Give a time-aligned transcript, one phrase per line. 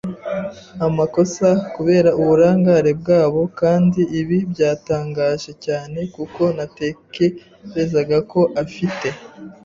[0.87, 3.41] amakosa kubera uburangare bwabo.
[3.59, 9.07] Kandi ibi byantangaje cyane, kuko natekerezaga ko afite